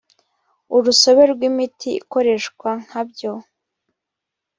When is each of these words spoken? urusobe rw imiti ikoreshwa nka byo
urusobe 0.75 1.23
rw 1.33 1.41
imiti 1.49 1.89
ikoreshwa 2.01 2.69
nka 2.85 3.01
byo 3.09 3.31